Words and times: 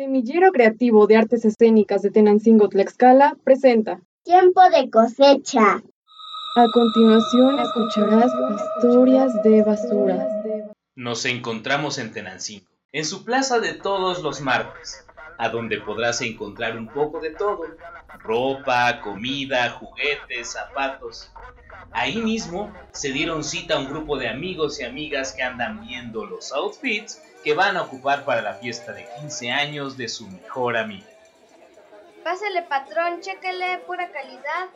Semillero 0.00 0.50
Creativo 0.50 1.06
de 1.06 1.18
Artes 1.18 1.44
Escénicas 1.44 2.00
de 2.00 2.10
Tenancingo 2.10 2.70
Tlaxcala 2.70 3.36
presenta 3.44 4.00
Tiempo 4.24 4.62
de 4.70 4.88
cosecha. 4.88 5.82
A 6.56 6.66
continuación 6.72 7.58
escucharás 7.58 8.32
historias 8.78 9.30
de 9.42 9.62
basura. 9.62 10.26
Nos 10.96 11.26
encontramos 11.26 11.98
en 11.98 12.12
Tenancingo, 12.14 12.66
en 12.92 13.04
su 13.04 13.26
plaza 13.26 13.60
de 13.60 13.74
todos 13.74 14.22
los 14.22 14.40
martes, 14.40 15.04
a 15.40 15.48
donde 15.48 15.80
podrás 15.80 16.20
encontrar 16.20 16.76
un 16.76 16.86
poco 16.86 17.18
de 17.18 17.30
todo, 17.30 17.62
ropa, 18.18 19.00
comida, 19.00 19.70
juguetes, 19.70 20.52
zapatos. 20.52 21.32
Ahí 21.92 22.18
mismo 22.18 22.70
se 22.92 23.10
dieron 23.10 23.42
cita 23.42 23.76
a 23.76 23.78
un 23.78 23.88
grupo 23.88 24.18
de 24.18 24.28
amigos 24.28 24.78
y 24.78 24.84
amigas 24.84 25.32
que 25.32 25.42
andan 25.42 25.80
viendo 25.80 26.26
los 26.26 26.52
outfits 26.52 27.22
que 27.42 27.54
van 27.54 27.78
a 27.78 27.82
ocupar 27.84 28.26
para 28.26 28.42
la 28.42 28.52
fiesta 28.52 28.92
de 28.92 29.08
15 29.18 29.50
años 29.50 29.96
de 29.96 30.10
su 30.10 30.28
mejor 30.28 30.76
amiga. 30.76 31.06
Pásale 32.22 32.62
patrón, 32.64 33.22
chéquele, 33.22 33.78
pura 33.86 34.12
calidad. 34.12 34.68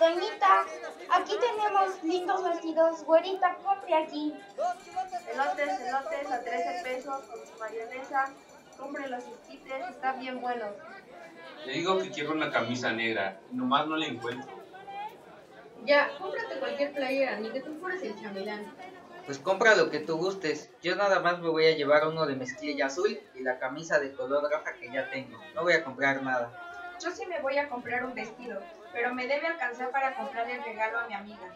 Doñita, 0.00 0.66
aquí 1.12 1.36
tenemos 1.38 2.02
lindos 2.02 2.42
vestidos. 2.42 3.04
Güerita, 3.04 3.56
compre 3.62 3.94
aquí. 3.94 4.34
Elotes, 5.32 5.80
elotes 5.80 6.30
a 6.32 6.40
13 6.40 6.82
pesos 6.82 7.22
con 7.26 7.46
su 7.46 7.58
mayonesa. 7.60 8.32
Compre 8.78 9.08
los 9.08 9.24
esquites, 9.24 9.88
están 9.90 10.20
bien 10.20 10.40
buenos. 10.40 10.70
Le 11.66 11.72
digo 11.72 11.98
que 11.98 12.10
quiero 12.10 12.32
una 12.32 12.50
camisa 12.50 12.92
negra, 12.92 13.40
nomás 13.50 13.86
no 13.86 13.96
la 13.96 14.06
encuentro. 14.06 14.48
Ya, 15.84 16.10
cómprate 16.18 16.58
cualquier 16.58 16.92
playera, 16.94 17.38
ni 17.40 17.50
que 17.50 17.60
tú 17.60 17.76
fueras 17.80 18.02
el 18.02 18.20
chambelán. 18.20 18.72
Pues 19.26 19.38
compra 19.38 19.74
lo 19.74 19.90
que 19.90 20.00
tú 20.00 20.16
gustes. 20.16 20.70
Yo 20.80 20.96
nada 20.96 21.20
más 21.20 21.40
me 21.40 21.48
voy 21.48 21.66
a 21.66 21.76
llevar 21.76 22.06
uno 22.06 22.24
de 22.24 22.36
mezclilla 22.36 22.86
azul 22.86 23.20
y 23.34 23.42
la 23.42 23.58
camisa 23.58 23.98
de 23.98 24.12
color 24.14 24.50
roja 24.50 24.72
que 24.80 24.90
ya 24.90 25.10
tengo. 25.10 25.38
No 25.54 25.62
voy 25.62 25.74
a 25.74 25.84
comprar 25.84 26.22
nada. 26.22 26.50
Yo 27.02 27.10
sí 27.10 27.26
me 27.26 27.40
voy 27.40 27.58
a 27.58 27.68
comprar 27.68 28.04
un 28.04 28.14
vestido, 28.14 28.60
pero 28.92 29.14
me 29.14 29.26
debe 29.26 29.46
alcanzar 29.46 29.90
para 29.90 30.16
comprarle 30.16 30.54
el 30.54 30.64
regalo 30.64 30.98
a 30.98 31.06
mi 31.06 31.14
amiga. 31.14 31.54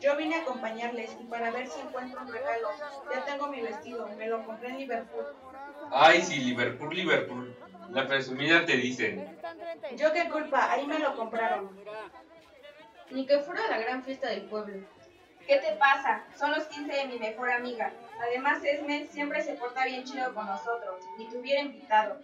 Yo 0.00 0.16
vine 0.16 0.36
a 0.36 0.40
acompañarles 0.40 1.16
y 1.20 1.24
para 1.24 1.50
ver 1.50 1.66
si 1.66 1.80
encuentro 1.80 2.20
un 2.22 2.32
regalo. 2.32 2.68
Ya 3.12 3.24
tengo 3.24 3.48
mi 3.48 3.60
vestido, 3.60 4.08
me 4.16 4.26
lo 4.26 4.44
compré 4.44 4.70
en 4.70 4.78
Liverpool. 4.78 5.26
Ay, 5.90 6.22
sí, 6.22 6.36
Liverpool, 6.40 6.94
Liverpool. 6.94 7.54
La 7.90 8.06
presumida 8.06 8.64
te 8.64 8.76
dicen. 8.76 9.38
Yo 9.96 10.12
qué 10.12 10.28
culpa, 10.28 10.72
ahí 10.72 10.86
me 10.86 10.98
lo 10.98 11.16
compraron. 11.16 11.78
Ni 13.10 13.26
que 13.26 13.40
fuera 13.40 13.68
la 13.68 13.78
gran 13.78 14.02
fiesta 14.02 14.28
del 14.28 14.42
pueblo. 14.42 14.86
¿Qué 15.46 15.56
te 15.56 15.72
pasa? 15.72 16.24
Son 16.38 16.52
los 16.52 16.64
15 16.66 16.92
de 16.92 17.04
mi 17.06 17.18
mejor 17.18 17.50
amiga. 17.50 17.92
Además, 18.20 18.62
Esme 18.64 19.06
siempre 19.08 19.42
se 19.42 19.54
porta 19.54 19.84
bien 19.84 20.04
chido 20.04 20.32
con 20.32 20.46
nosotros. 20.46 21.04
Ni 21.18 21.28
te 21.28 21.36
hubiera 21.36 21.62
invitado. 21.62 22.20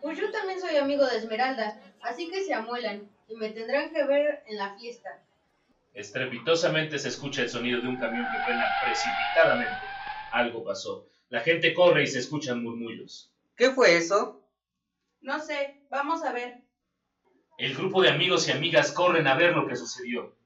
Pues 0.00 0.16
yo 0.16 0.30
también 0.30 0.60
soy 0.60 0.76
amigo 0.76 1.04
de 1.04 1.16
Esmeralda, 1.18 1.80
así 2.00 2.30
que 2.30 2.44
se 2.44 2.54
amuelan 2.54 3.10
y 3.26 3.34
me 3.34 3.50
tendrán 3.50 3.90
que 3.90 4.04
ver 4.04 4.44
en 4.46 4.56
la 4.56 4.74
fiesta. 4.78 5.20
Estrepitosamente 5.92 6.98
se 6.98 7.08
escucha 7.08 7.42
el 7.42 7.48
sonido 7.48 7.80
de 7.80 7.88
un 7.88 7.96
camión 7.96 8.26
que 8.30 8.42
frena 8.44 8.66
precipitadamente. 8.84 9.80
Algo 10.32 10.64
pasó. 10.64 11.08
La 11.28 11.40
gente 11.40 11.74
corre 11.74 12.04
y 12.04 12.06
se 12.06 12.18
escuchan 12.18 12.62
murmullos. 12.62 13.32
¿Qué 13.56 13.70
fue 13.70 13.96
eso? 13.96 14.42
No 15.20 15.40
sé, 15.40 15.82
vamos 15.90 16.22
a 16.22 16.32
ver. 16.32 16.62
El 17.58 17.74
grupo 17.74 18.02
de 18.02 18.10
amigos 18.10 18.46
y 18.46 18.52
amigas 18.52 18.92
corren 18.92 19.26
a 19.26 19.34
ver 19.34 19.52
lo 19.52 19.66
que 19.66 19.76
sucedió. 19.76 20.36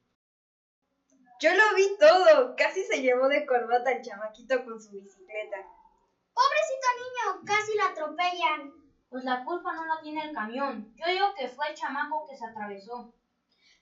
Yo 1.40 1.50
lo 1.52 1.74
vi 1.77 1.96
todo. 1.98 2.54
Casi 2.56 2.84
se 2.84 3.02
llevó 3.02 3.28
de 3.28 3.44
corbata 3.44 3.92
el 3.92 4.02
chamaquito 4.02 4.64
con 4.64 4.80
su 4.80 4.92
bicicleta. 4.92 5.56
Pobrecito 6.32 6.88
niño, 7.02 7.44
casi 7.44 7.77
lo 7.77 7.84
atropellan. 7.84 8.72
Pues 9.10 9.24
la 9.24 9.44
culpa 9.44 9.74
no 9.74 9.84
la 9.84 10.00
tiene 10.00 10.24
el 10.24 10.32
camión. 10.32 10.94
Yo 10.96 11.06
digo 11.12 11.34
que 11.36 11.48
fue 11.48 11.68
el 11.68 11.74
chamaco 11.74 12.27
que 12.28 12.36
se 12.36 12.46
atravesó. 12.46 13.12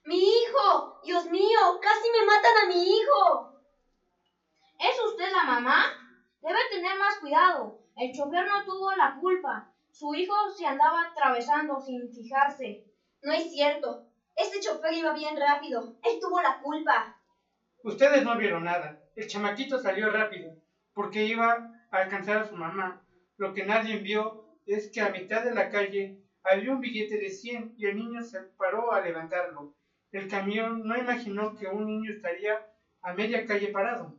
¡Mi 0.03 0.17
hijo! 0.17 0.99
¡Dios 1.03 1.25
mío! 1.27 1.79
¡Casi 1.81 2.09
me 2.11 2.25
matan 2.25 2.57
a 2.63 2.67
mi 2.67 2.89
hijo! 2.89 3.61
¿Es 4.79 4.99
usted 5.05 5.31
la 5.31 5.43
mamá? 5.43 5.83
Debe 6.41 6.59
tener 6.69 6.97
más 6.97 7.17
cuidado. 7.19 7.79
El 7.95 8.11
chofer 8.13 8.45
no 8.45 8.65
tuvo 8.65 8.91
la 8.95 9.15
culpa. 9.19 9.71
Su 9.91 10.15
hijo 10.15 10.33
se 10.57 10.65
andaba 10.65 11.03
atravesando 11.03 11.79
sin 11.79 12.11
fijarse. 12.11 12.83
No 13.21 13.31
es 13.31 13.51
cierto. 13.51 14.07
Este 14.35 14.59
chofer 14.59 14.93
iba 14.93 15.13
bien 15.13 15.37
rápido. 15.37 15.95
Él 16.01 16.17
tuvo 16.19 16.41
la 16.41 16.59
culpa. 16.59 17.15
Ustedes 17.83 18.23
no 18.23 18.35
vieron 18.37 18.63
nada. 18.63 18.99
El 19.15 19.27
chamaquito 19.27 19.77
salió 19.77 20.09
rápido 20.09 20.55
porque 20.93 21.23
iba 21.25 21.71
a 21.91 21.97
alcanzar 21.97 22.37
a 22.37 22.47
su 22.47 22.55
mamá. 22.55 23.03
Lo 23.37 23.53
que 23.53 23.63
nadie 23.63 23.97
vio 23.97 24.45
es 24.65 24.89
que 24.91 25.01
a 25.01 25.09
mitad 25.09 25.43
de 25.43 25.53
la 25.53 25.69
calle 25.69 26.17
había 26.43 26.71
un 26.71 26.79
billete 26.79 27.17
de 27.17 27.29
100 27.29 27.75
y 27.77 27.85
el 27.85 27.95
niño 27.95 28.23
se 28.23 28.39
paró 28.57 28.91
a 28.91 29.01
levantarlo. 29.01 29.73
El 30.11 30.27
camión 30.27 30.85
no 30.85 30.97
imaginó 30.97 31.55
que 31.55 31.67
un 31.67 31.85
niño 31.85 32.11
estaría 32.11 32.67
a 33.01 33.13
media 33.13 33.45
calle 33.45 33.69
parado. 33.69 34.13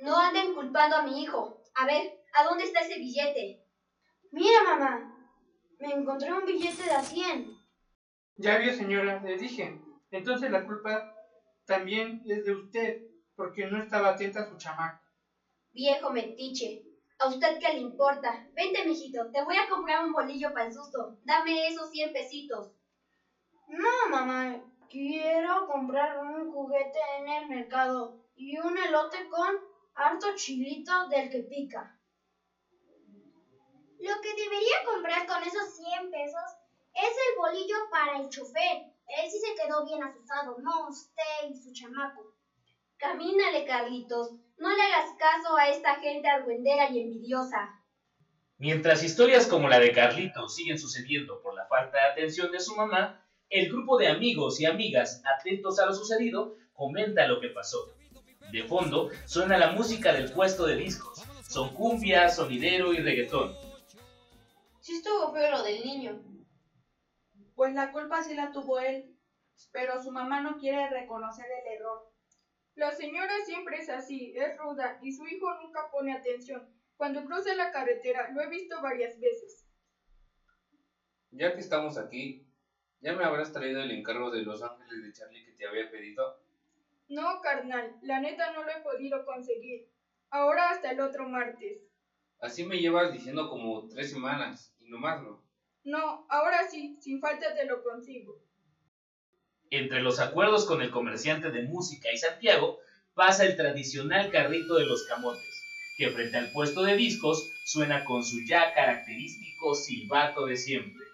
No 0.00 0.16
anden 0.16 0.54
culpando 0.54 0.96
a 0.96 1.02
mi 1.02 1.22
hijo. 1.22 1.62
A 1.74 1.86
ver, 1.86 2.20
¿a 2.34 2.44
dónde 2.44 2.64
está 2.64 2.80
ese 2.80 2.98
billete? 2.98 3.64
Mira, 4.32 4.64
mamá. 4.64 5.08
Me 5.78 5.92
encontré 5.92 6.32
un 6.32 6.44
billete 6.44 6.82
de 6.82 6.90
a 6.90 7.02
100. 7.02 7.56
Ya 8.36 8.58
vio, 8.58 8.72
señora, 8.72 9.22
le 9.22 9.36
dije. 9.36 9.80
Entonces 10.10 10.50
la 10.50 10.66
culpa 10.66 11.14
también 11.66 12.22
es 12.26 12.44
de 12.44 12.52
usted, 12.52 13.02
porque 13.36 13.66
no 13.66 13.80
estaba 13.80 14.10
atenta 14.10 14.40
a 14.40 14.48
su 14.48 14.56
chamaco. 14.56 15.00
Viejo 15.72 16.10
metiche. 16.10 16.82
¿A 17.20 17.28
usted 17.28 17.58
qué 17.60 17.74
le 17.74 17.80
importa? 17.80 18.48
Vente, 18.54 18.84
mijito, 18.84 19.30
te 19.30 19.44
voy 19.44 19.56
a 19.56 19.68
comprar 19.68 20.04
un 20.04 20.12
bolillo 20.12 20.52
para 20.52 20.66
el 20.66 20.72
susto. 20.72 21.20
Dame 21.22 21.68
esos 21.68 21.90
100 21.90 22.12
pesitos. 22.12 22.72
No, 23.68 24.10
mamá. 24.10 24.71
Quiero 24.92 25.66
comprar 25.66 26.18
un 26.18 26.52
juguete 26.52 26.98
en 27.18 27.26
el 27.26 27.48
mercado 27.48 28.20
y 28.36 28.58
un 28.58 28.76
elote 28.76 29.26
con 29.30 29.48
harto 29.94 30.26
chilito 30.36 31.08
del 31.08 31.30
que 31.30 31.38
pica. 31.44 31.98
Lo 33.98 34.20
que 34.20 34.34
debería 34.34 34.84
comprar 34.84 35.26
con 35.26 35.42
esos 35.44 35.76
100 35.76 36.10
pesos 36.10 36.42
es 36.92 37.08
el 37.08 37.38
bolillo 37.38 37.76
para 37.90 38.18
el 38.18 38.28
chofer. 38.28 38.82
Él 39.06 39.30
sí 39.30 39.38
se 39.40 39.54
quedó 39.54 39.82
bien 39.86 40.02
asustado, 40.02 40.58
no 40.58 40.88
usted 40.90 41.48
y 41.48 41.56
su 41.56 41.72
chamaco. 41.72 42.34
Camínale, 42.98 43.64
Carlitos. 43.64 44.32
No 44.58 44.68
le 44.68 44.82
hagas 44.82 45.16
caso 45.18 45.56
a 45.56 45.70
esta 45.70 46.00
gente 46.00 46.28
argüendera 46.28 46.90
y 46.90 47.00
envidiosa. 47.00 47.82
Mientras 48.58 49.02
historias 49.02 49.46
como 49.46 49.70
la 49.70 49.78
de 49.78 49.90
Carlitos 49.90 50.54
siguen 50.54 50.78
sucediendo 50.78 51.40
por 51.40 51.54
la 51.54 51.66
falta 51.66 51.96
de 51.96 52.04
atención 52.10 52.52
de 52.52 52.60
su 52.60 52.76
mamá, 52.76 53.21
el 53.52 53.68
grupo 53.68 53.98
de 53.98 54.08
amigos 54.08 54.58
y 54.60 54.64
amigas 54.64 55.22
atentos 55.26 55.78
a 55.78 55.84
lo 55.84 55.94
sucedido 55.94 56.56
comenta 56.72 57.28
lo 57.28 57.38
que 57.38 57.50
pasó. 57.50 57.94
De 58.50 58.64
fondo 58.64 59.10
suena 59.26 59.58
la 59.58 59.72
música 59.72 60.12
del 60.14 60.32
puesto 60.32 60.66
de 60.66 60.76
discos. 60.76 61.22
Son 61.46 61.74
cumbia, 61.74 62.30
sonidero 62.30 62.94
y 62.94 62.98
reggaetón. 62.98 63.54
Sí 64.80 64.94
estuvo 64.94 65.32
feo 65.34 65.50
lo 65.50 65.62
del 65.62 65.84
niño. 65.84 66.22
Pues 67.54 67.74
la 67.74 67.92
culpa 67.92 68.22
sí 68.22 68.34
la 68.34 68.52
tuvo 68.52 68.80
él, 68.80 69.14
pero 69.70 70.02
su 70.02 70.10
mamá 70.10 70.40
no 70.40 70.58
quiere 70.58 70.88
reconocer 70.88 71.44
el 71.44 71.74
error. 71.74 72.10
La 72.74 72.90
señora 72.92 73.34
siempre 73.44 73.76
es 73.76 73.90
así, 73.90 74.32
es 74.34 74.56
ruda 74.56 74.98
y 75.02 75.12
su 75.12 75.26
hijo 75.26 75.46
nunca 75.62 75.90
pone 75.92 76.14
atención. 76.14 76.74
Cuando 76.96 77.22
cruza 77.26 77.54
la 77.54 77.70
carretera 77.70 78.30
lo 78.32 78.40
he 78.40 78.48
visto 78.48 78.80
varias 78.80 79.20
veces. 79.20 79.68
Ya 81.30 81.52
que 81.52 81.60
estamos 81.60 81.98
aquí, 81.98 82.46
¿ya 83.02 83.14
me 83.14 83.24
habrás 83.24 83.52
traído 83.52 83.80
el 83.82 83.90
encargo 83.90 84.30
de 84.30 84.42
Los 84.42 84.62
Ángeles 84.62 85.02
de 85.02 85.12
Charlie 85.12 85.44
que 85.44 85.52
te 85.52 85.66
había 85.66 85.90
pedido? 85.90 86.40
No, 87.08 87.40
carnal, 87.42 87.96
la 88.02 88.20
neta 88.20 88.52
no 88.52 88.62
lo 88.62 88.70
he 88.70 88.80
podido 88.80 89.24
conseguir. 89.24 89.86
Ahora 90.30 90.70
hasta 90.70 90.92
el 90.92 91.00
otro 91.00 91.28
martes. 91.28 91.82
Así 92.40 92.64
me 92.64 92.78
llevas 92.78 93.12
diciendo 93.12 93.48
como 93.48 93.86
tres 93.88 94.10
semanas 94.10 94.74
y 94.80 94.88
no 94.88 94.98
más, 94.98 95.20
¿no? 95.20 95.42
No, 95.84 96.26
ahora 96.28 96.68
sí, 96.70 96.96
sin 97.00 97.20
falta 97.20 97.54
te 97.54 97.66
lo 97.66 97.82
consigo. 97.82 98.40
Entre 99.70 100.00
los 100.00 100.20
acuerdos 100.20 100.64
con 100.64 100.80
el 100.80 100.90
comerciante 100.90 101.50
de 101.50 101.62
música 101.62 102.08
y 102.12 102.18
Santiago 102.18 102.78
pasa 103.14 103.44
el 103.44 103.56
tradicional 103.56 104.30
carrito 104.30 104.76
de 104.76 104.86
los 104.86 105.06
camotes, 105.06 105.62
que 105.98 106.10
frente 106.10 106.36
al 106.36 106.52
puesto 106.52 106.82
de 106.82 106.96
discos 106.96 107.50
suena 107.64 108.04
con 108.04 108.24
su 108.24 108.44
ya 108.46 108.72
característico 108.72 109.74
silbato 109.74 110.46
de 110.46 110.56
siempre. 110.56 111.11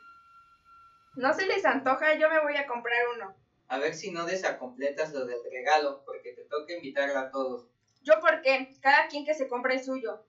No 1.18 1.34
se 1.34 1.46
les 1.46 1.64
antoja, 1.64 2.16
yo 2.16 2.28
me 2.30 2.40
voy 2.40 2.54
a 2.54 2.68
comprar 2.68 3.08
uno. 3.16 3.34
A 3.66 3.78
ver 3.78 3.92
si 3.92 4.12
no 4.12 4.24
desacompletas 4.24 5.12
lo 5.12 5.26
del 5.26 5.40
regalo, 5.50 6.04
porque 6.06 6.32
te 6.32 6.44
toca 6.44 6.72
invitarla 6.72 7.22
a 7.22 7.30
todos. 7.32 7.66
¿Yo 8.02 8.20
por 8.20 8.40
qué? 8.40 8.70
Cada 8.80 9.08
quien 9.08 9.24
que 9.24 9.34
se 9.34 9.48
compre 9.48 9.74
el 9.74 9.84
suyo. 9.84 10.24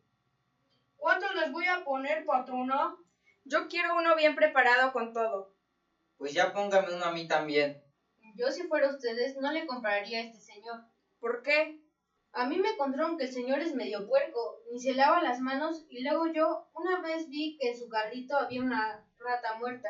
¿Cuántos 0.97 1.35
les 1.35 1.51
voy 1.51 1.67
a 1.67 1.83
poner, 1.83 2.25
patrona? 2.25 2.95
Yo 3.45 3.67
quiero 3.67 3.97
uno 3.97 4.15
bien 4.15 4.33
preparado 4.33 4.91
con 4.91 5.13
todo. 5.13 5.53
Pues 6.17 6.33
ya 6.33 6.51
póngame 6.53 6.95
uno 6.95 7.05
a 7.05 7.11
mí 7.11 7.27
también. 7.27 7.79
Yo 8.33 8.49
si 8.49 8.63
fuera 8.63 8.89
ustedes 8.89 9.37
no 9.37 9.51
le 9.51 9.67
compraría 9.67 10.17
a 10.17 10.23
este 10.23 10.39
señor. 10.39 10.85
¿Por 11.19 11.43
qué? 11.43 11.79
A 12.31 12.47
mí 12.47 12.57
me 12.57 12.75
contaron 12.77 13.15
que 13.15 13.25
el 13.25 13.31
señor 13.31 13.59
es 13.59 13.75
medio 13.75 14.07
puerco, 14.07 14.63
ni 14.71 14.79
se 14.79 14.95
lava 14.95 15.21
las 15.21 15.39
manos 15.39 15.85
y 15.87 16.01
luego 16.01 16.25
yo 16.33 16.67
una 16.73 16.99
vez 17.01 17.29
vi 17.29 17.59
que 17.59 17.69
en 17.69 17.77
su 17.77 17.87
carrito 17.89 18.35
había 18.35 18.63
una 18.63 19.05
rata 19.19 19.53
muerta. 19.59 19.89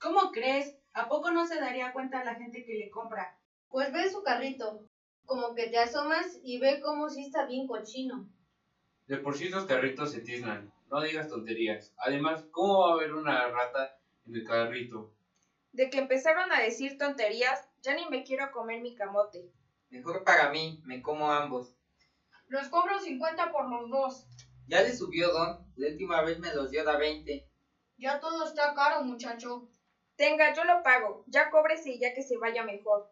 ¿Cómo 0.00 0.32
crees? 0.32 0.74
¿A 0.94 1.08
poco 1.08 1.30
no 1.30 1.46
se 1.46 1.60
daría 1.60 1.92
cuenta 1.92 2.24
la 2.24 2.34
gente 2.34 2.64
que 2.64 2.74
le 2.74 2.90
compra? 2.90 3.38
Pues 3.68 3.92
ve 3.92 4.10
su 4.10 4.22
carrito, 4.22 4.86
como 5.26 5.54
que 5.54 5.68
te 5.68 5.78
asomas 5.78 6.40
y 6.42 6.58
ve 6.58 6.80
como 6.80 7.10
si 7.10 7.26
está 7.26 7.44
bien 7.44 7.66
cochino. 7.66 8.26
De 9.06 9.18
por 9.18 9.36
sí 9.36 9.48
esos 9.48 9.66
carritos 9.66 10.10
se 10.12 10.22
tiznan. 10.22 10.72
No 10.90 11.02
digas 11.02 11.28
tonterías. 11.28 11.92
Además, 11.98 12.46
¿cómo 12.50 12.80
va 12.80 12.90
a 12.90 12.94
haber 12.94 13.12
una 13.12 13.46
rata 13.48 13.98
en 14.26 14.36
el 14.36 14.44
carrito? 14.44 15.12
De 15.72 15.90
que 15.90 15.98
empezaron 15.98 16.50
a 16.50 16.60
decir 16.60 16.96
tonterías, 16.96 17.68
ya 17.82 17.94
ni 17.94 18.08
me 18.08 18.24
quiero 18.24 18.50
comer 18.52 18.80
mi 18.80 18.94
camote. 18.94 19.52
Mejor 19.90 20.24
para 20.24 20.50
mí, 20.50 20.80
me 20.84 21.02
como 21.02 21.30
ambos. 21.30 21.76
Los 22.48 22.68
cobro 22.68 22.98
50 22.98 23.52
por 23.52 23.68
los 23.68 23.90
dos. 23.90 24.26
Ya 24.66 24.80
le 24.80 24.96
subió 24.96 25.30
Don, 25.30 25.58
la 25.76 25.88
última 25.88 26.22
vez 26.22 26.38
me 26.38 26.54
los 26.54 26.70
dio 26.70 26.84
da 26.84 26.96
20. 26.96 27.46
Ya 27.98 28.18
todo 28.18 28.46
está 28.46 28.74
caro, 28.74 29.04
muchacho. 29.04 29.68
Tenga, 30.20 30.52
yo 30.52 30.64
lo 30.64 30.82
pago. 30.82 31.24
Ya 31.28 31.48
cóbrese 31.48 31.92
y 31.92 31.98
ya 31.98 32.12
que 32.12 32.20
se 32.20 32.36
vaya 32.36 32.62
mejor. 32.62 33.08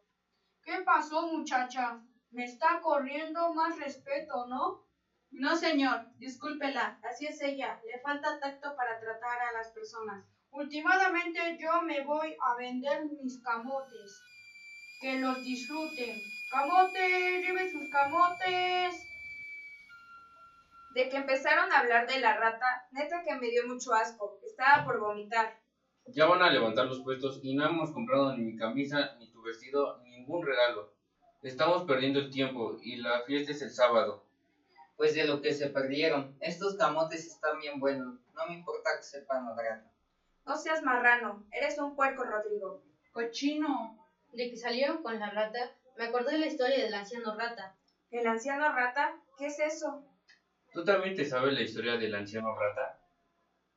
¿Qué 0.62 0.82
pasó, 0.84 1.22
muchacha? 1.22 2.02
Me 2.30 2.44
está 2.44 2.80
corriendo 2.82 3.54
más 3.54 3.78
respeto, 3.78 4.44
¿no? 4.46 4.84
No, 5.30 5.56
señor, 5.56 6.04
discúlpela, 6.18 7.00
así 7.02 7.24
es 7.24 7.40
ella. 7.40 7.80
Le 7.82 7.98
falta 8.00 8.38
tacto 8.38 8.76
para 8.76 9.00
tratar 9.00 9.40
a 9.40 9.52
las 9.52 9.72
personas. 9.72 10.22
Últimamente 10.50 11.56
yo 11.58 11.80
me 11.80 12.04
voy 12.04 12.36
a 12.46 12.56
vender 12.56 13.06
mis 13.22 13.42
camotes. 13.42 14.22
Que 15.00 15.18
los 15.18 15.42
disfruten. 15.42 16.14
¡Camotes! 16.50 17.42
¡Lleven 17.42 17.72
sus 17.72 17.90
camotes! 17.90 19.02
De 20.94 21.08
que 21.08 21.16
empezaron 21.16 21.72
a 21.72 21.78
hablar 21.78 22.06
de 22.06 22.20
la 22.20 22.36
rata, 22.36 22.86
neta 22.90 23.22
que 23.24 23.34
me 23.36 23.48
dio 23.48 23.66
mucho 23.66 23.94
asco. 23.94 24.38
Estaba 24.42 24.84
por 24.84 25.00
vomitar. 25.00 25.58
Ya 26.10 26.26
van 26.26 26.42
a 26.42 26.50
levantar 26.50 26.86
los 26.86 27.00
puestos 27.00 27.40
y 27.42 27.54
no 27.54 27.66
hemos 27.66 27.92
comprado 27.92 28.34
ni 28.34 28.42
mi 28.42 28.56
camisa, 28.56 29.14
ni 29.18 29.30
tu 29.30 29.42
vestido, 29.42 29.98
ni 30.02 30.10
ningún 30.10 30.44
regalo. 30.44 30.90
Estamos 31.42 31.84
perdiendo 31.84 32.18
el 32.18 32.30
tiempo 32.30 32.78
y 32.82 32.96
la 32.96 33.22
fiesta 33.22 33.52
es 33.52 33.60
el 33.60 33.70
sábado. 33.70 34.24
Pues 34.96 35.14
de 35.14 35.24
lo 35.24 35.42
que 35.42 35.52
se 35.52 35.68
perdieron, 35.68 36.34
estos 36.40 36.76
camotes 36.76 37.26
están 37.26 37.58
bien 37.60 37.78
buenos. 37.78 38.16
No 38.34 38.46
me 38.46 38.54
importa 38.54 38.90
que 38.96 39.02
sepan 39.02 39.44
la 39.44 39.54
rata. 39.54 39.90
No 40.46 40.56
seas 40.56 40.82
marrano, 40.82 41.44
eres 41.52 41.78
un 41.78 41.94
puerco, 41.94 42.24
Rodrigo. 42.24 42.82
Cochino. 43.12 43.96
De 44.32 44.50
que 44.50 44.56
salieron 44.56 45.02
con 45.02 45.18
la 45.18 45.30
rata, 45.30 45.74
me 45.96 46.04
acordé 46.04 46.32
de 46.32 46.38
la 46.38 46.46
historia 46.46 46.84
del 46.84 46.94
anciano 46.94 47.34
rata. 47.36 47.74
¿El 48.10 48.26
anciano 48.26 48.72
rata? 48.72 49.20
¿Qué 49.36 49.46
es 49.46 49.58
eso? 49.58 50.04
¿Tú 50.72 50.84
también 50.84 51.14
te 51.14 51.24
sabes 51.24 51.54
la 51.54 51.62
historia 51.62 51.96
del 51.96 52.14
anciano 52.14 52.54
rata? 52.54 52.98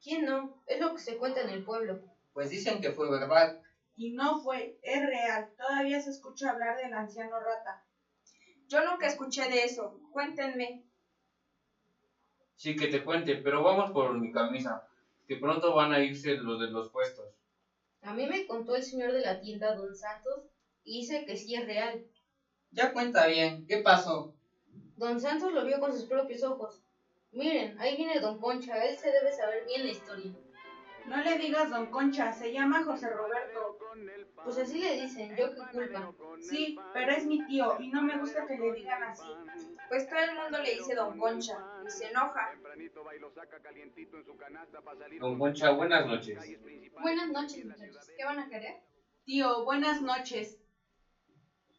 ¿Quién 0.02 0.26
no? 0.26 0.62
Es 0.66 0.80
lo 0.80 0.94
que 0.94 1.00
se 1.00 1.18
cuenta 1.18 1.42
en 1.42 1.50
el 1.50 1.64
pueblo. 1.64 2.11
Pues 2.34 2.50
dicen 2.50 2.82
que 2.82 2.92
fue 2.92 3.10
verdad. 3.10 3.58
Y 3.96 4.12
no 4.12 4.40
fue, 4.40 4.76
es 4.82 5.02
real. 5.02 5.50
Todavía 5.58 6.00
se 6.00 6.10
escucha 6.10 6.50
hablar 6.50 6.78
del 6.78 6.94
anciano 6.94 7.40
rata. 7.40 7.82
Yo 8.68 8.84
nunca 8.84 9.08
escuché 9.08 9.48
de 9.50 9.64
eso. 9.64 9.94
Cuéntenme. 10.12 10.82
Sí, 12.56 12.76
que 12.76 12.88
te 12.88 13.04
cuente, 13.04 13.36
pero 13.36 13.64
vamos 13.64 13.92
por 13.92 14.18
mi 14.18 14.32
camisa, 14.32 14.86
que 15.28 15.36
pronto 15.36 15.74
van 15.74 15.92
a 15.92 16.00
irse 16.00 16.36
los 16.36 16.60
de 16.60 16.68
los 16.68 16.90
puestos. 16.90 17.28
A 18.02 18.14
mí 18.14 18.28
me 18.28 18.46
contó 18.46 18.76
el 18.76 18.84
señor 18.84 19.14
de 19.14 19.22
la 19.22 19.40
tienda, 19.40 19.74
don 19.74 19.96
Santos, 19.96 20.44
y 20.84 21.00
dice 21.00 21.26
que 21.26 21.36
sí 21.36 21.56
es 21.56 21.66
real. 21.66 22.04
Ya 22.72 22.94
cuenta 22.94 23.26
bien, 23.26 23.66
¿qué 23.68 23.80
pasó? 23.80 24.32
Don 24.96 25.20
Santos 25.20 25.52
lo 25.52 25.66
vio 25.66 25.80
con 25.80 25.92
sus 25.92 26.06
propios 26.06 26.44
ojos. 26.44 26.82
Miren, 27.32 27.76
ahí 27.80 27.96
viene 27.96 28.20
don 28.20 28.40
Concha, 28.40 28.84
él 28.86 28.98
se 28.98 29.12
debe 29.12 29.34
saber 29.34 29.66
bien 29.66 29.84
la 29.84 29.90
historia. 29.90 30.32
No 31.06 31.18
le 31.18 31.38
digas 31.38 31.70
don 31.70 31.88
Concha, 31.88 32.32
se 32.32 32.54
llama 32.54 32.84
José 32.84 33.10
Roberto. 33.10 33.78
Pues 34.44 34.58
así 34.58 34.80
le 34.80 35.02
dicen, 35.02 35.36
yo 35.36 35.54
qué 35.54 35.62
culpa. 35.72 36.12
Sí, 36.42 36.78
pero 36.94 37.12
es 37.12 37.26
mi 37.26 37.46
tío 37.46 37.80
y 37.80 37.90
no 37.90 38.02
me 38.02 38.18
gusta 38.18 38.48
que 38.48 38.58
le 38.58 38.74
digan 38.74 39.04
así. 39.04 39.28
Pues 39.90 40.08
todo 40.10 40.20
el 40.20 40.36
mundo 40.36 40.60
le 40.60 40.76
dice 40.76 40.96
don 40.96 41.20
Concha 41.20 41.58
y 41.86 41.90
se 41.90 42.10
enoja. 42.10 42.52
Don 45.20 45.38
Concha, 45.38 45.72
buenas 45.72 46.06
noches. 46.08 46.40
Buenas 47.02 47.30
noches, 47.30 47.66
muchachos. 47.66 48.10
¿Qué 48.16 48.24
van 48.24 48.40
a 48.40 48.50
querer? 48.50 48.82
Tío, 49.26 49.64
buenas 49.64 50.02
noches. 50.02 50.60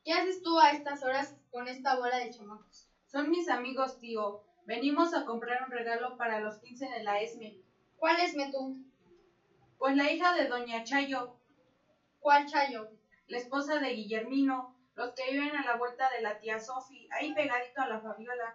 ¿Qué 0.05 0.13
haces 0.13 0.43
tú 0.43 0.59
a 0.59 0.71
estas 0.71 1.03
horas 1.05 1.37
con 1.51 1.69
esta 1.69 1.97
bola 1.97 2.19
de 2.19 2.31
chamacos? 2.31 2.91
Son 3.07 3.31
mis 3.31 3.49
amigos, 3.49 3.99
tío. 3.99 4.45
Venimos 4.65 5.15
a 5.15 5.25
comprar 5.25 5.65
un 5.65 5.71
regalo 5.71 6.17
para 6.17 6.41
los 6.41 6.59
15 6.59 6.89
de 6.89 7.03
la 7.03 7.21
ESME. 7.21 7.61
¿Cuál 7.97 8.21
esme 8.21 8.51
tú? 8.51 8.77
Pues 9.83 9.97
la 9.97 10.09
hija 10.09 10.33
de 10.33 10.47
doña 10.47 10.85
Chayo, 10.85 11.35
¿Cuál 12.21 12.47
chayo? 12.47 12.89
la 13.27 13.37
esposa 13.37 13.81
de 13.81 13.89
Guillermino, 13.89 14.73
los 14.95 15.11
que 15.11 15.33
viven 15.33 15.57
a 15.57 15.65
la 15.65 15.75
vuelta 15.75 16.09
de 16.09 16.23
la 16.23 16.39
tía 16.39 16.61
Sofi, 16.61 17.09
ahí 17.11 17.35
pegadito 17.35 17.81
a 17.81 17.89
la 17.89 18.01
Fabiola. 18.01 18.55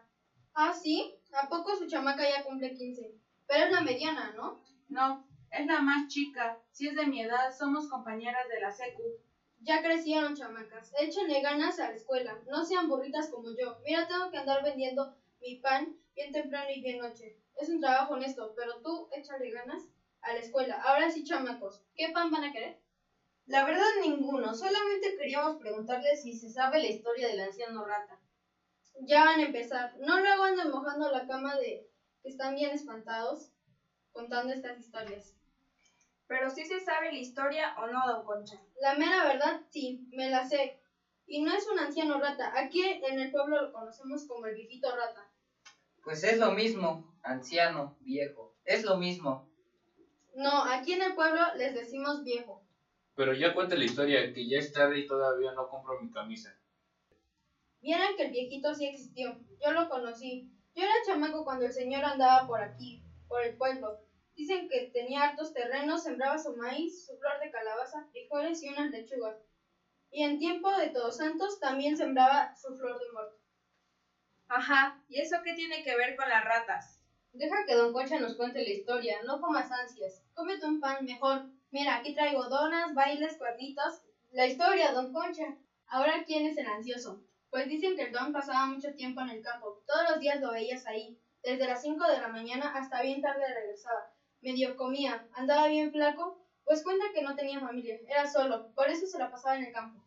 Ah, 0.53 0.73
sí. 0.73 1.13
¿A 1.33 1.49
poco 1.49 1.75
su 1.75 1.85
chamaca 1.85 2.23
ya 2.25 2.41
cumple 2.45 2.73
15? 2.73 3.11
Pero 3.45 3.65
es 3.65 3.71
la 3.71 3.81
mediana, 3.81 4.31
¿no? 4.37 4.57
No, 4.87 5.21
es 5.51 5.65
la 5.65 5.81
más 5.81 6.07
chica. 6.07 6.57
Si 6.71 6.87
es 6.87 6.95
de 6.95 7.07
mi 7.07 7.21
edad, 7.21 7.51
somos 7.51 7.89
compañeras 7.89 8.47
de 8.47 8.61
la 8.61 8.71
secu. 8.71 9.03
Ya 9.59 9.81
crecieron, 9.81 10.33
chamacas. 10.33 10.93
Échenle 10.97 11.41
ganas 11.41 11.77
a 11.79 11.89
la 11.89 11.95
escuela. 11.95 12.39
No 12.45 12.63
sean 12.63 12.87
burritas 12.87 13.29
como 13.29 13.49
yo. 13.53 13.75
Mira, 13.83 14.07
tengo 14.07 14.29
que 14.31 14.37
andar 14.37 14.63
vendiendo 14.63 15.13
mi 15.41 15.57
pan 15.57 15.93
bien 16.15 16.31
temprano 16.31 16.69
y 16.71 16.79
bien 16.79 16.99
noche. 16.99 17.35
Es 17.57 17.67
un 17.67 17.81
trabajo 17.81 18.13
honesto, 18.13 18.53
pero 18.55 18.79
tú 18.79 19.09
échale 19.11 19.49
ganas 19.49 19.89
a 20.27 20.33
la 20.33 20.39
escuela. 20.41 20.75
Ahora 20.83 21.09
sí, 21.09 21.23
chamacos, 21.23 21.81
¿qué 21.95 22.09
pan 22.11 22.29
van 22.31 22.43
a 22.43 22.51
querer? 22.51 22.77
La 23.45 23.63
verdad, 23.63 23.85
ninguno. 24.01 24.53
Solamente 24.53 25.15
queríamos 25.17 25.57
preguntarle 25.57 26.17
si 26.17 26.33
se 26.33 26.49
sabe 26.49 26.81
la 26.81 26.89
historia 26.89 27.27
del 27.27 27.39
anciano 27.39 27.85
rata. 27.85 28.19
Ya 28.99 29.23
van 29.23 29.39
a 29.39 29.43
empezar. 29.43 29.93
No 29.99 30.19
luego 30.19 30.43
anden 30.43 30.69
mojando 30.69 31.09
la 31.09 31.25
cama 31.25 31.55
de 31.57 31.87
que 32.21 32.29
están 32.29 32.55
bien 32.55 32.73
espantados 32.73 33.51
contando 34.11 34.51
estas 34.51 34.77
historias. 34.77 35.33
Pero 36.27 36.49
sí 36.49 36.65
se 36.65 36.81
sabe 36.81 37.09
la 37.11 37.19
historia 37.19 37.73
o 37.77 37.87
no, 37.87 38.05
don 38.05 38.25
Concha. 38.25 38.61
La 38.81 38.95
mera 38.95 39.23
verdad, 39.23 39.61
sí, 39.69 40.01
me 40.11 40.29
la 40.29 40.45
sé. 40.45 40.77
Y 41.25 41.41
no 41.41 41.53
es 41.53 41.65
un 41.67 41.79
anciano 41.79 42.19
rata. 42.19 42.51
Aquí 42.53 42.81
en 42.81 43.19
el 43.19 43.31
pueblo 43.31 43.61
lo 43.61 43.71
conocemos 43.71 44.25
como 44.25 44.45
el 44.45 44.55
viejito 44.55 44.93
rata. 44.93 45.29
Pues 46.03 46.23
es 46.23 46.37
lo 46.37 46.51
mismo, 46.51 47.01
anciano, 47.23 47.95
viejo. 47.99 48.53
Es 48.65 48.83
lo 48.83 48.97
mismo. 48.97 49.46
No, 50.37 50.63
aquí 50.65 50.91
en 50.91 51.01
el 51.01 51.15
pueblo 51.15 51.41
les 51.55 51.73
decimos 51.73 52.23
viejo. 52.23 52.61
Pero 53.15 53.33
ya 53.33 53.55
cuenta 53.55 53.75
la 53.75 53.85
historia, 53.85 54.31
que 54.31 54.47
ya 54.47 54.59
es 54.59 54.71
tarde 54.71 54.99
y 54.99 55.07
todavía 55.07 55.51
no 55.51 55.67
compro 55.67 55.99
mi 55.99 56.11
camisa. 56.11 56.55
Vieran 57.81 58.15
que 58.15 58.21
el 58.21 58.29
viejito 58.29 58.71
sí 58.75 58.85
existió. 58.85 59.35
Yo 59.59 59.71
lo 59.71 59.89
conocí. 59.89 60.47
Yo 60.75 60.83
era 60.83 60.93
chamaco 61.03 61.43
cuando 61.43 61.65
el 61.65 61.73
señor 61.73 62.05
andaba 62.05 62.45
por 62.45 62.61
aquí, 62.61 63.01
por 63.27 63.41
el 63.41 63.55
pueblo. 63.55 63.97
Dicen 64.35 64.67
que 64.67 64.83
tenía 64.93 65.23
hartos 65.23 65.53
terrenos, 65.53 66.03
sembraba 66.03 66.37
su 66.37 66.53
maíz, 66.53 67.03
su 67.03 67.17
flor 67.17 67.39
de 67.39 67.49
calabaza, 67.49 68.05
frijoles 68.11 68.61
y 68.61 68.69
unas 68.69 68.91
lechugas. 68.91 69.39
Y 70.11 70.21
en 70.21 70.37
tiempo 70.37 70.71
de 70.77 70.91
Todos 70.91 71.17
Santos 71.17 71.57
también 71.59 71.97
sembraba 71.97 72.55
su 72.55 72.75
flor 72.75 72.99
de 72.99 73.11
muerto. 73.11 73.35
Ajá, 74.49 75.01
¿y 75.07 75.19
eso 75.19 75.37
qué 75.43 75.55
tiene 75.55 75.81
que 75.81 75.95
ver 75.95 76.15
con 76.15 76.29
las 76.29 76.43
ratas? 76.43 76.96
Deja 77.37 77.65
que 77.65 77.75
don 77.75 77.93
Concha 77.93 78.19
nos 78.19 78.35
cuente 78.35 78.63
la 78.63 78.69
historia, 78.69 79.21
no 79.23 79.39
comas 79.39 79.71
ansias. 79.71 80.23
Cómete 80.33 80.65
un 80.65 80.79
pan 80.79 81.05
mejor. 81.05 81.45
Mira, 81.69 81.97
aquí 81.97 82.15
traigo 82.15 82.49
donas, 82.49 82.95
bailes, 82.95 83.37
cuernitos. 83.37 84.01
La 84.31 84.47
historia, 84.47 84.91
don 84.91 85.13
Concha. 85.13 85.55
Ahora, 85.85 86.23
¿quién 86.25 86.47
es 86.47 86.57
el 86.57 86.65
ansioso? 86.65 87.21
Pues 87.51 87.67
dicen 87.67 87.95
que 87.95 88.03
el 88.03 88.11
don 88.11 88.33
pasaba 88.33 88.65
mucho 88.65 88.91
tiempo 88.95 89.21
en 89.21 89.29
el 89.29 89.43
campo. 89.43 89.83
Todos 89.85 90.09
los 90.09 90.19
días 90.19 90.41
lo 90.41 90.51
veías 90.51 90.87
ahí. 90.87 91.15
Desde 91.43 91.67
las 91.67 91.83
5 91.83 92.07
de 92.07 92.17
la 92.17 92.27
mañana 92.27 92.73
hasta 92.75 93.03
bien 93.03 93.21
tarde 93.21 93.53
regresaba. 93.53 94.11
Medio 94.41 94.75
comía, 94.75 95.27
andaba 95.33 95.67
bien 95.67 95.91
flaco, 95.91 96.39
pues 96.65 96.81
cuenta 96.81 97.05
que 97.13 97.21
no 97.21 97.35
tenía 97.35 97.59
familia, 97.59 97.99
era 98.07 98.27
solo, 98.27 98.71
por 98.73 98.89
eso 98.89 99.05
se 99.05 99.17
la 99.17 99.31
pasaba 99.31 99.57
en 99.57 99.65
el 99.65 99.73
campo. 99.73 100.03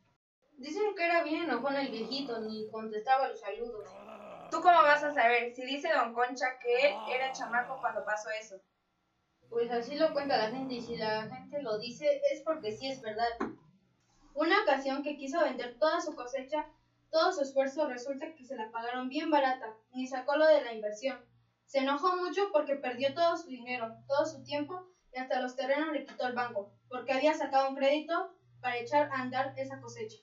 Dicen 0.56 0.94
que 0.96 1.04
era 1.04 1.22
bien 1.22 1.44
enojón 1.44 1.76
el 1.76 1.90
viejito, 1.90 2.38
ni 2.40 2.68
contestaba 2.68 3.28
los 3.28 3.40
saludos. 3.40 3.88
¿Tú 4.50 4.60
cómo 4.60 4.82
vas 4.82 5.04
a 5.04 5.14
saber 5.14 5.54
si 5.54 5.64
dice 5.64 5.90
don 5.92 6.12
Concha 6.12 6.58
que 6.58 6.88
él 6.88 6.94
era 7.08 7.32
chamaco 7.32 7.78
cuando 7.80 8.04
pasó 8.04 8.30
eso? 8.30 8.60
Pues 9.48 9.70
así 9.70 9.94
lo 9.94 10.12
cuenta 10.12 10.36
la 10.38 10.50
gente 10.50 10.74
y 10.74 10.80
si 10.80 10.96
la 10.96 11.28
gente 11.28 11.62
lo 11.62 11.78
dice 11.78 12.20
es 12.32 12.42
porque 12.42 12.72
sí 12.72 12.88
es 12.88 13.00
verdad. 13.00 13.28
Una 14.34 14.62
ocasión 14.62 15.04
que 15.04 15.16
quiso 15.16 15.40
vender 15.40 15.78
toda 15.78 16.00
su 16.00 16.16
cosecha, 16.16 16.66
todo 17.10 17.32
su 17.32 17.42
esfuerzo 17.42 17.86
resulta 17.86 18.34
que 18.34 18.44
se 18.44 18.56
la 18.56 18.72
pagaron 18.72 19.08
bien 19.08 19.30
barata, 19.30 19.76
ni 19.92 20.08
sacó 20.08 20.36
lo 20.36 20.46
de 20.46 20.62
la 20.62 20.72
inversión. 20.72 21.24
Se 21.66 21.78
enojó 21.78 22.16
mucho 22.16 22.50
porque 22.50 22.74
perdió 22.74 23.14
todo 23.14 23.36
su 23.36 23.48
dinero, 23.48 23.94
todo 24.08 24.26
su 24.26 24.42
tiempo 24.42 24.84
y 25.14 25.18
hasta 25.20 25.40
los 25.40 25.54
terrenos 25.54 25.92
le 25.92 26.04
quitó 26.04 26.26
el 26.26 26.34
banco, 26.34 26.72
porque 26.88 27.12
había 27.12 27.34
sacado 27.34 27.68
un 27.68 27.76
crédito 27.76 28.34
para 28.60 28.78
echar 28.78 29.10
a 29.12 29.22
andar 29.22 29.54
esa 29.56 29.80
cosecha. 29.80 30.18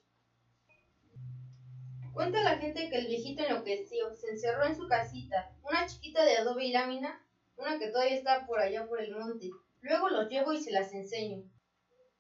Cuenta 2.18 2.42
la 2.42 2.58
gente 2.58 2.90
que 2.90 2.98
el 2.98 3.06
viejito 3.06 3.44
enloqueció, 3.44 4.12
se 4.16 4.32
encerró 4.32 4.66
en 4.66 4.76
su 4.76 4.88
casita, 4.88 5.52
una 5.62 5.86
chiquita 5.86 6.26
de 6.26 6.38
adobe 6.38 6.66
y 6.66 6.72
lámina, 6.72 7.24
una 7.58 7.78
que 7.78 7.90
todavía 7.90 8.16
está 8.16 8.48
por 8.48 8.60
allá 8.60 8.88
por 8.88 9.00
el 9.00 9.16
monte. 9.16 9.52
Luego 9.82 10.10
los 10.10 10.28
llevo 10.28 10.52
y 10.52 10.60
se 10.60 10.72
las 10.72 10.92
enseño. 10.94 11.44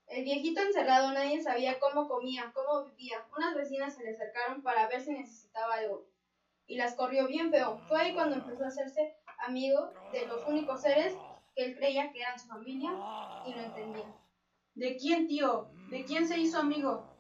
El 0.05 0.23
viejito 0.23 0.61
encerrado 0.61 1.11
nadie 1.13 1.41
sabía 1.41 1.79
cómo 1.79 2.07
comía, 2.07 2.51
cómo 2.53 2.85
vivía. 2.85 3.25
Unas 3.35 3.55
vecinas 3.55 3.95
se 3.95 4.03
le 4.03 4.11
acercaron 4.11 4.61
para 4.61 4.87
ver 4.87 5.01
si 5.01 5.13
necesitaba 5.13 5.73
algo. 5.73 6.05
Y 6.67 6.75
las 6.75 6.93
corrió 6.93 7.25
bien 7.25 7.49
feo. 7.49 7.79
Fue 7.87 7.99
ahí 7.99 8.13
cuando 8.13 8.35
empezó 8.35 8.65
a 8.65 8.67
hacerse 8.67 9.15
amigo 9.39 9.91
de 10.11 10.27
los 10.27 10.45
únicos 10.45 10.79
seres 10.79 11.15
que 11.55 11.65
él 11.65 11.75
creía 11.75 12.11
que 12.11 12.21
eran 12.21 12.39
su 12.39 12.45
familia 12.45 12.91
y 13.47 13.51
lo 13.51 13.61
entendía. 13.61 14.13
¿De 14.75 14.95
quién, 14.95 15.27
tío? 15.27 15.71
¿De 15.89 16.05
quién 16.05 16.27
se 16.27 16.37
hizo 16.37 16.59
amigo? 16.59 17.16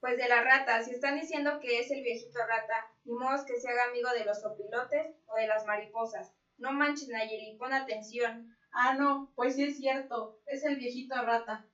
Pues 0.00 0.16
de 0.16 0.28
la 0.28 0.42
rata. 0.42 0.82
Si 0.82 0.92
están 0.92 1.18
diciendo 1.18 1.58
que 1.60 1.80
es 1.80 1.90
el 1.90 2.02
viejito 2.02 2.38
rata, 2.46 2.92
ni 3.04 3.14
modo 3.14 3.44
que 3.44 3.58
se 3.58 3.68
haga 3.68 3.84
amigo 3.90 4.10
de 4.10 4.24
los 4.24 4.44
opilotes 4.44 5.16
o 5.26 5.36
de 5.36 5.46
las 5.46 5.66
mariposas. 5.66 6.32
No 6.56 6.72
manches, 6.72 7.08
Nayeli, 7.08 7.56
pon 7.56 7.72
atención. 7.72 8.56
Ah, 8.72 8.94
no, 8.94 9.32
pues 9.34 9.56
sí 9.56 9.64
es 9.64 9.78
cierto, 9.78 10.40
es 10.46 10.64
el 10.64 10.76
viejito 10.76 11.14
rata. 11.22 11.66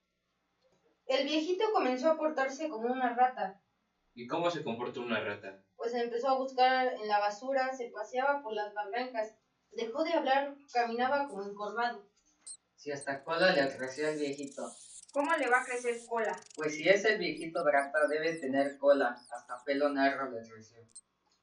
El 1.06 1.26
viejito 1.26 1.72
comenzó 1.72 2.10
a 2.10 2.16
portarse 2.16 2.68
como 2.68 2.92
una 2.92 3.14
rata. 3.14 3.60
¿Y 4.14 4.26
cómo 4.26 4.50
se 4.50 4.62
comporta 4.62 5.00
una 5.00 5.20
rata? 5.20 5.62
Pues 5.76 5.92
empezó 5.94 6.28
a 6.28 6.38
buscar 6.38 6.94
en 6.94 7.08
la 7.08 7.18
basura, 7.18 7.74
se 7.74 7.90
paseaba 7.90 8.42
por 8.42 8.54
las 8.54 8.72
barrancas, 8.72 9.34
dejó 9.72 10.04
de 10.04 10.12
hablar, 10.12 10.56
caminaba 10.72 11.28
como 11.28 11.42
encorvado. 11.42 12.08
Si 12.76 12.92
hasta 12.92 13.24
cola 13.24 13.52
le 13.52 13.76
creció 13.76 14.08
al 14.08 14.16
viejito. 14.16 14.70
¿Cómo 15.14 15.30
le 15.36 15.48
va 15.48 15.60
a 15.60 15.64
crecer 15.64 15.94
cola? 16.08 16.36
Pues 16.56 16.74
si 16.74 16.88
es 16.88 17.04
el 17.04 17.20
viejito 17.20 17.64
rata, 17.64 18.08
debe 18.08 18.34
tener 18.34 18.76
cola, 18.78 19.16
hasta 19.30 19.62
pelo 19.64 19.88
negro 19.90 20.28
le 20.28 20.40
creció. 20.40 20.78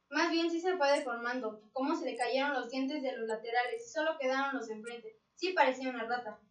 Más 0.10 0.30
bien 0.30 0.52
sí 0.52 0.60
se 0.60 0.76
fue 0.76 0.92
deformando, 0.92 1.64
como 1.72 1.96
se 1.96 2.04
le 2.04 2.18
cayeron 2.18 2.52
los 2.52 2.70
dientes 2.70 3.02
de 3.02 3.16
los 3.16 3.30
laterales 3.30 3.82
y 3.82 3.90
solo 3.90 4.18
quedaron 4.20 4.56
los 4.56 4.70
enfrente. 4.70 5.22
Sí 5.36 5.54
parecía 5.54 5.90
una 5.90 6.04
rata. 6.04 6.42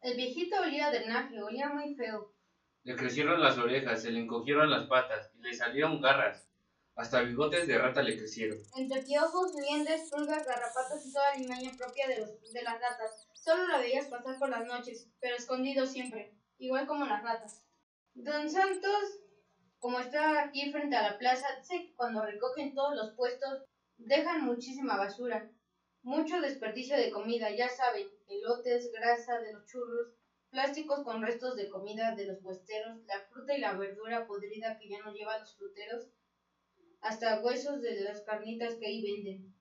El 0.00 0.16
viejito 0.16 0.60
olía 0.60 0.86
a 0.86 0.92
drenaje, 0.92 1.42
olía 1.42 1.68
muy 1.70 1.96
feo. 1.96 2.32
Le 2.84 2.94
crecieron 2.94 3.40
las 3.40 3.58
orejas, 3.58 4.02
se 4.02 4.12
le 4.12 4.20
encogieron 4.20 4.70
las 4.70 4.86
patas 4.86 5.32
y 5.34 5.42
le 5.42 5.52
salieron 5.52 6.00
garras. 6.00 6.48
Hasta 6.94 7.22
bigotes 7.22 7.66
de 7.66 7.76
rata 7.76 8.02
le 8.02 8.16
crecieron. 8.16 8.58
Entre 8.76 9.02
piojos, 9.02 9.52
liendres, 9.56 10.08
pulgas, 10.12 10.46
garrapatas 10.46 11.04
y 11.04 11.12
toda 11.12 11.32
la 11.32 11.38
limaña 11.40 11.72
propia 11.76 12.06
de, 12.06 12.20
los, 12.20 12.52
de 12.52 12.62
las 12.62 12.80
ratas. 12.80 13.28
Solo 13.34 13.66
la 13.66 13.78
veías 13.78 14.06
pasar 14.06 14.38
por 14.38 14.48
las 14.48 14.64
noches, 14.64 15.08
pero 15.20 15.36
escondido 15.36 15.86
siempre, 15.86 16.35
igual 16.58 16.86
como 16.86 17.06
las 17.06 17.22
ratas. 17.22 17.64
Don 18.14 18.48
Santos, 18.50 19.20
como 19.78 20.00
está 20.00 20.42
aquí 20.42 20.72
frente 20.72 20.96
a 20.96 21.10
la 21.10 21.18
plaza, 21.18 21.46
dice 21.58 21.86
que 21.86 21.94
cuando 21.94 22.24
recogen 22.24 22.74
todos 22.74 22.96
los 22.96 23.14
puestos 23.14 23.64
dejan 23.98 24.44
muchísima 24.44 24.96
basura. 24.96 25.50
Mucho 26.02 26.40
desperdicio 26.40 26.96
de 26.96 27.10
comida, 27.10 27.50
ya 27.50 27.68
saben, 27.68 28.06
elotes, 28.28 28.92
grasa 28.92 29.40
de 29.40 29.52
los 29.52 29.66
churros, 29.66 30.14
plásticos 30.50 31.02
con 31.02 31.22
restos 31.22 31.56
de 31.56 31.68
comida 31.68 32.14
de 32.14 32.26
los 32.26 32.38
puesteros, 32.38 33.04
la 33.06 33.20
fruta 33.30 33.56
y 33.56 33.60
la 33.60 33.72
verdura 33.72 34.26
podrida 34.26 34.78
que 34.78 34.88
ya 34.88 35.00
no 35.00 35.12
llevan 35.12 35.40
los 35.40 35.56
fruteros, 35.56 36.08
hasta 37.00 37.42
huesos 37.42 37.82
de 37.82 38.00
las 38.00 38.22
carnitas 38.22 38.76
que 38.76 38.86
ahí 38.86 39.02
venden. 39.02 39.54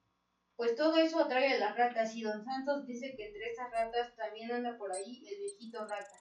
Pues 0.56 0.76
todo 0.76 0.96
eso 0.98 1.20
atrae 1.20 1.54
a 1.54 1.60
las 1.60 1.76
ratas 1.76 2.16
y 2.16 2.22
don 2.22 2.46
Santos 2.46 2.86
dice 2.86 3.14
que 3.18 3.28
entre 3.28 3.52
esas 3.52 3.70
ratas 3.72 4.16
también 4.16 4.52
anda 4.52 4.78
por 4.78 4.92
ahí 4.94 5.26
el 5.28 5.40
viejito 5.40 5.86
rata. 5.86 6.16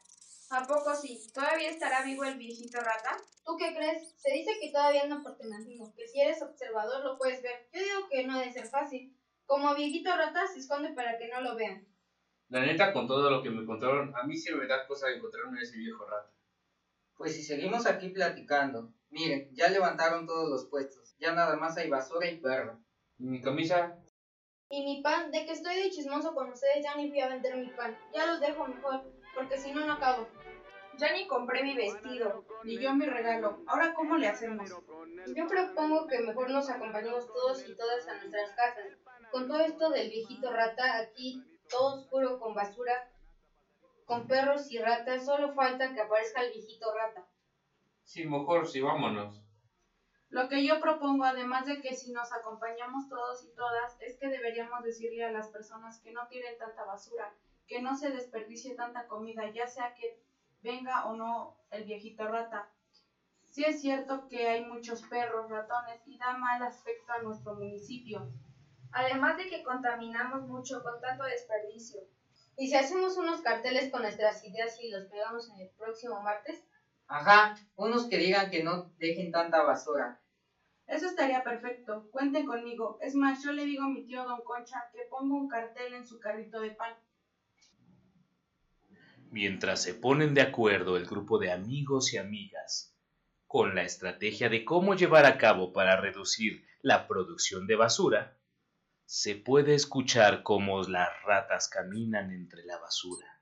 ¿A 0.50 0.66
poco 0.66 0.94
sí? 0.94 1.20
¿Todavía 1.32 1.70
estará 1.70 2.02
vivo 2.04 2.24
el 2.24 2.36
viejito 2.36 2.78
rata? 2.78 3.16
¿Tú 3.44 3.56
qué 3.56 3.74
crees? 3.74 4.14
Se 4.16 4.32
dice 4.32 4.52
que 4.60 4.70
todavía 4.70 5.02
anda 5.02 5.22
por 5.22 5.36
Tenancingo, 5.36 5.92
que 5.94 6.06
si 6.06 6.20
eres 6.20 6.42
observador 6.42 7.04
lo 7.04 7.18
puedes 7.18 7.42
ver. 7.42 7.68
Yo 7.72 7.80
digo 7.80 8.08
que 8.10 8.26
no 8.26 8.38
debe 8.38 8.52
ser 8.52 8.66
fácil. 8.66 9.16
Como 9.46 9.74
viejito 9.74 10.10
rata 10.10 10.46
se 10.46 10.60
esconde 10.60 10.92
para 10.92 11.18
que 11.18 11.28
no 11.28 11.40
lo 11.40 11.56
vean. 11.56 11.86
La 12.48 12.60
neta, 12.60 12.92
con 12.92 13.06
todo 13.06 13.30
lo 13.30 13.42
que 13.42 13.50
me 13.50 13.64
contaron, 13.66 14.14
a 14.16 14.22
mí 14.24 14.36
sí 14.36 14.52
me 14.54 14.66
da 14.66 14.86
cosa 14.86 15.10
encontrarme 15.10 15.58
a 15.58 15.62
ese 15.62 15.78
viejo 15.78 16.04
rata. 16.04 16.30
Pues 17.16 17.34
si 17.34 17.42
seguimos 17.42 17.86
aquí 17.86 18.10
platicando, 18.10 18.92
miren, 19.10 19.50
ya 19.54 19.68
levantaron 19.68 20.26
todos 20.26 20.48
los 20.50 20.66
puestos, 20.66 21.16
ya 21.18 21.32
nada 21.32 21.56
más 21.56 21.76
hay 21.76 21.88
basura 21.88 22.28
y 22.28 22.40
perro. 22.40 22.80
¿Y 23.18 23.24
mi 23.24 23.40
camisa? 23.40 23.98
Y 24.70 24.84
mi 24.84 25.02
pan, 25.02 25.30
de 25.30 25.44
que 25.44 25.52
estoy 25.52 25.76
de 25.76 25.90
chismoso 25.90 26.34
con 26.34 26.50
ustedes, 26.50 26.82
ya 26.82 26.94
ni 26.96 27.08
fui 27.10 27.20
a 27.20 27.28
vender 27.28 27.56
mi 27.56 27.68
pan. 27.68 27.96
Ya 28.12 28.26
los 28.26 28.40
dejo 28.40 28.66
mejor, 28.66 29.02
porque 29.34 29.58
si 29.58 29.72
no, 29.72 29.86
no 29.86 29.94
acabo. 29.94 30.26
Ya 30.98 31.12
ni 31.12 31.26
compré 31.26 31.62
mi 31.62 31.74
vestido. 31.74 32.44
Ni 32.64 32.78
yo 32.78 32.94
mi 32.94 33.06
regalo. 33.06 33.62
Ahora, 33.66 33.94
¿cómo 33.94 34.16
le 34.16 34.28
hacemos? 34.28 34.70
Yo 34.70 35.46
propongo 35.46 36.06
que 36.06 36.20
mejor 36.20 36.50
nos 36.50 36.70
acompañemos 36.70 37.26
todos 37.26 37.68
y 37.68 37.74
todas 37.76 38.06
a 38.08 38.14
nuestras 38.16 38.50
casas. 38.52 38.86
Con 39.30 39.48
todo 39.48 39.60
esto 39.60 39.90
del 39.90 40.08
viejito 40.08 40.52
rata, 40.52 40.98
aquí 40.98 41.42
todo 41.68 41.96
oscuro 41.96 42.38
con 42.38 42.54
basura, 42.54 43.10
con 44.04 44.26
perros 44.26 44.70
y 44.70 44.78
ratas, 44.78 45.24
solo 45.24 45.54
falta 45.54 45.92
que 45.92 46.00
aparezca 46.00 46.42
el 46.42 46.52
viejito 46.52 46.92
rata. 46.94 47.26
Sí, 48.04 48.24
mejor 48.24 48.68
sí, 48.68 48.80
vámonos. 48.80 49.43
Lo 50.34 50.48
que 50.48 50.66
yo 50.66 50.80
propongo, 50.80 51.22
además 51.22 51.64
de 51.64 51.80
que 51.80 51.94
si 51.94 52.10
nos 52.10 52.32
acompañamos 52.32 53.08
todos 53.08 53.44
y 53.44 53.54
todas, 53.54 53.96
es 54.00 54.18
que 54.18 54.26
deberíamos 54.26 54.82
decirle 54.82 55.24
a 55.24 55.30
las 55.30 55.46
personas 55.46 56.00
que 56.00 56.10
no 56.10 56.26
tiren 56.26 56.58
tanta 56.58 56.84
basura, 56.84 57.32
que 57.68 57.80
no 57.80 57.96
se 57.96 58.10
desperdicie 58.10 58.74
tanta 58.74 59.06
comida, 59.06 59.48
ya 59.52 59.68
sea 59.68 59.94
que 59.94 60.20
venga 60.60 61.06
o 61.06 61.14
no 61.14 61.56
el 61.70 61.84
viejito 61.84 62.26
rata. 62.26 62.68
Sí 63.44 63.64
es 63.64 63.80
cierto 63.80 64.26
que 64.26 64.48
hay 64.48 64.64
muchos 64.64 65.02
perros, 65.02 65.48
ratones 65.48 66.02
y 66.04 66.18
da 66.18 66.36
mal 66.36 66.60
aspecto 66.64 67.12
a 67.12 67.22
nuestro 67.22 67.54
municipio. 67.54 68.28
Además 68.90 69.36
de 69.36 69.48
que 69.48 69.62
contaminamos 69.62 70.48
mucho 70.48 70.82
con 70.82 71.00
tanto 71.00 71.22
desperdicio. 71.22 72.00
¿Y 72.56 72.66
si 72.66 72.74
hacemos 72.74 73.16
unos 73.18 73.40
carteles 73.40 73.88
con 73.92 74.02
nuestras 74.02 74.44
ideas 74.44 74.82
y 74.82 74.90
los 74.90 75.04
pegamos 75.04 75.48
en 75.50 75.60
el 75.60 75.70
próximo 75.78 76.20
martes? 76.22 76.64
Ajá, 77.06 77.54
unos 77.76 78.08
que 78.08 78.16
digan 78.16 78.50
que 78.50 78.64
no 78.64 78.90
dejen 78.98 79.30
tanta 79.30 79.62
basura. 79.62 80.18
Eso 80.86 81.06
estaría 81.06 81.42
perfecto. 81.42 82.08
Cuenten 82.10 82.46
conmigo. 82.46 82.98
Es 83.00 83.14
más, 83.14 83.42
yo 83.42 83.52
le 83.52 83.64
digo 83.64 83.84
a 83.84 83.88
mi 83.88 84.04
tío 84.04 84.24
Don 84.24 84.42
Concha 84.44 84.90
que 84.92 85.06
ponga 85.08 85.34
un 85.34 85.48
cartel 85.48 85.94
en 85.94 86.06
su 86.06 86.20
carrito 86.20 86.60
de 86.60 86.70
pan. 86.70 86.94
Mientras 89.30 89.82
se 89.82 89.94
ponen 89.94 90.34
de 90.34 90.42
acuerdo 90.42 90.96
el 90.96 91.06
grupo 91.06 91.38
de 91.38 91.50
amigos 91.50 92.12
y 92.12 92.18
amigas 92.18 92.94
con 93.46 93.74
la 93.74 93.82
estrategia 93.82 94.48
de 94.48 94.64
cómo 94.64 94.94
llevar 94.94 95.26
a 95.26 95.38
cabo 95.38 95.72
para 95.72 96.00
reducir 96.00 96.64
la 96.82 97.08
producción 97.08 97.66
de 97.66 97.76
basura, 97.76 98.38
se 99.06 99.36
puede 99.36 99.74
escuchar 99.74 100.42
cómo 100.42 100.82
las 100.82 101.08
ratas 101.24 101.68
caminan 101.68 102.30
entre 102.30 102.64
la 102.64 102.78
basura, 102.78 103.40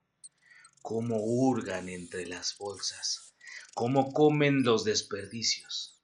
cómo 0.80 1.16
hurgan 1.18 1.88
entre 1.88 2.26
las 2.26 2.56
bolsas, 2.58 3.34
cómo 3.75 4.12
comen 4.12 4.64
los 4.64 4.84
desperdicios. 4.84 6.01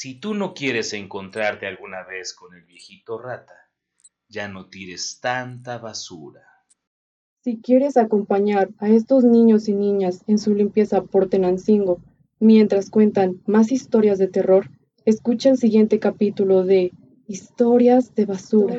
Si 0.00 0.14
tú 0.14 0.32
no 0.32 0.54
quieres 0.54 0.94
encontrarte 0.94 1.66
alguna 1.66 2.02
vez 2.04 2.32
con 2.32 2.54
el 2.54 2.62
viejito 2.62 3.18
rata, 3.18 3.68
ya 4.28 4.48
no 4.48 4.70
tires 4.70 5.20
tanta 5.20 5.76
basura. 5.76 6.40
Si 7.44 7.60
quieres 7.60 7.98
acompañar 7.98 8.70
a 8.78 8.88
estos 8.88 9.24
niños 9.24 9.68
y 9.68 9.74
niñas 9.74 10.24
en 10.26 10.38
su 10.38 10.54
limpieza 10.54 11.02
por 11.02 11.28
Tenancingo, 11.28 12.00
mientras 12.38 12.88
cuentan 12.88 13.42
más 13.44 13.72
historias 13.72 14.16
de 14.16 14.28
terror, 14.28 14.70
escucha 15.04 15.50
el 15.50 15.58
siguiente 15.58 15.98
capítulo 15.98 16.64
de 16.64 16.92
Historias 17.26 18.14
de 18.14 18.24
basura. 18.24 18.78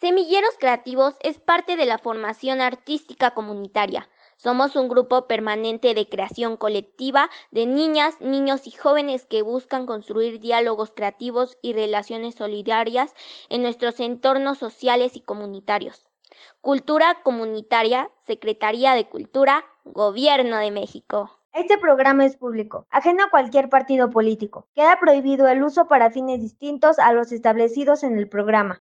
Semilleros 0.00 0.54
Creativos 0.60 1.16
es 1.24 1.40
parte 1.40 1.74
de 1.74 1.86
la 1.86 1.98
formación 1.98 2.60
artística 2.60 3.34
comunitaria. 3.34 4.08
Somos 4.42 4.74
un 4.74 4.88
grupo 4.88 5.28
permanente 5.28 5.94
de 5.94 6.08
creación 6.08 6.56
colectiva 6.56 7.30
de 7.52 7.64
niñas, 7.64 8.20
niños 8.20 8.66
y 8.66 8.72
jóvenes 8.72 9.24
que 9.24 9.42
buscan 9.42 9.86
construir 9.86 10.40
diálogos 10.40 10.90
creativos 10.90 11.56
y 11.62 11.74
relaciones 11.74 12.34
solidarias 12.34 13.14
en 13.50 13.62
nuestros 13.62 14.00
entornos 14.00 14.58
sociales 14.58 15.14
y 15.14 15.20
comunitarios. 15.20 16.08
Cultura 16.60 17.22
Comunitaria, 17.22 18.10
Secretaría 18.26 18.94
de 18.94 19.08
Cultura, 19.08 19.64
Gobierno 19.84 20.56
de 20.56 20.72
México. 20.72 21.30
Este 21.52 21.78
programa 21.78 22.26
es 22.26 22.36
público, 22.36 22.88
ajeno 22.90 23.22
a 23.22 23.30
cualquier 23.30 23.68
partido 23.68 24.10
político. 24.10 24.66
Queda 24.74 24.98
prohibido 24.98 25.46
el 25.46 25.62
uso 25.62 25.86
para 25.86 26.10
fines 26.10 26.40
distintos 26.40 26.98
a 26.98 27.12
los 27.12 27.30
establecidos 27.30 28.02
en 28.02 28.18
el 28.18 28.28
programa. 28.28 28.82